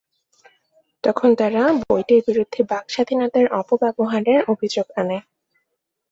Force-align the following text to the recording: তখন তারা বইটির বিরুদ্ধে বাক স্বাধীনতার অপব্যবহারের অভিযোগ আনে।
তখন 1.03 1.29
তারা 1.35 1.61
বইটির 1.81 2.21
বিরুদ্ধে 2.27 2.61
বাক 2.69 2.85
স্বাধীনতার 2.89 3.45
অপব্যবহারের 3.59 4.39
অভিযোগ 4.53 4.87
আনে। 4.95 5.17